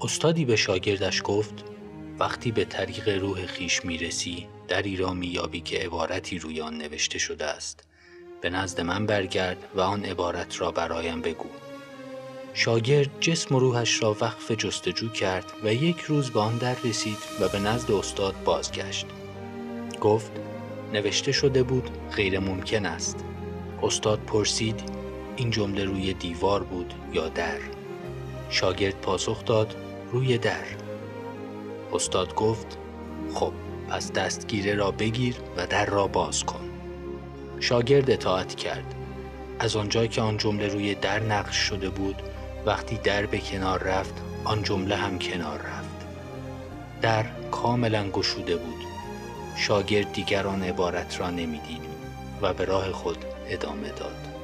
[0.00, 1.64] استادی به شاگردش گفت
[2.18, 7.44] وقتی به طریق روح خیش می‌رسی دری را میابی که عبارتی روی آن نوشته شده
[7.44, 7.84] است.
[8.40, 11.48] به نزد من برگرد و آن عبارت را برایم بگو.
[12.54, 17.18] شاگرد جسم و روحش را وقف جستجو کرد و یک روز به آن در رسید
[17.40, 19.06] و به نزد استاد بازگشت.
[20.00, 20.32] گفت
[20.92, 23.24] نوشته شده بود غیر ممکن است.
[23.82, 24.82] استاد پرسید
[25.36, 27.85] این جمله روی دیوار بود یا در؟
[28.50, 29.76] شاگرد پاسخ داد
[30.12, 30.64] روی در.
[31.92, 32.78] استاد گفت
[33.34, 33.52] خب
[33.88, 36.70] پس دستگیره را بگیر و در را باز کن.
[37.60, 38.94] شاگرد اطاعت کرد.
[39.58, 42.22] از آنجا که آن جمله روی در نقش شده بود
[42.66, 46.06] وقتی در به کنار رفت آن جمله هم کنار رفت.
[47.02, 48.84] در کاملا گشوده بود.
[49.56, 51.82] شاگرد دیگر آن عبارت را نمی‌دید
[52.42, 54.35] و به راه خود ادامه داد.